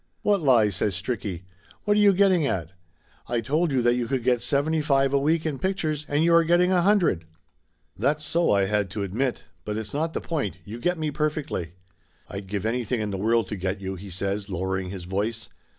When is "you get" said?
10.65-10.97